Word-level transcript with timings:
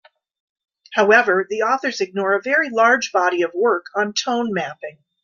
However, 0.93 1.45
the 1.47 1.61
authors 1.61 2.01
ignore 2.01 2.33
a 2.33 2.41
very 2.41 2.71
large 2.71 3.11
body 3.11 3.43
of 3.43 3.51
work 3.53 3.85
on 3.93 4.13
tone 4.13 4.51
mapping. 4.51 4.97